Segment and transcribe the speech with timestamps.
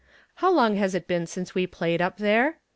[0.37, 2.57] How long has it been since we played up there?